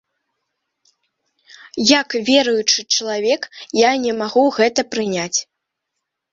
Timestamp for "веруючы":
2.31-2.79